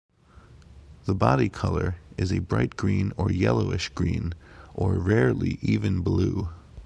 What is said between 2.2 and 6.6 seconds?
a bright green or yellowish green or rarely even blue.